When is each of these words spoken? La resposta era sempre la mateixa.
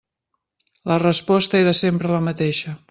La 0.93 0.97
resposta 1.03 1.61
era 1.63 1.77
sempre 1.83 2.15
la 2.17 2.27
mateixa. 2.31 2.79